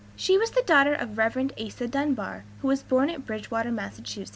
[0.15, 1.51] She was the daughter of Rev.
[1.63, 4.01] Asa Dunbar, who was born at Bridgewater, Mass.